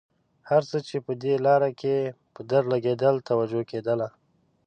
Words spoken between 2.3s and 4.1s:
په درد لګېدل توجه کېدله.